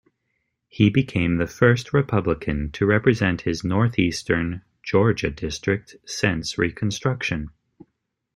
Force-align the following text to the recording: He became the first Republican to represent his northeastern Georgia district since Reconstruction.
He 0.67 0.89
became 0.89 1.37
the 1.37 1.45
first 1.45 1.93
Republican 1.93 2.71
to 2.71 2.87
represent 2.87 3.41
his 3.41 3.63
northeastern 3.63 4.63
Georgia 4.81 5.29
district 5.29 5.95
since 6.07 6.57
Reconstruction. 6.57 7.51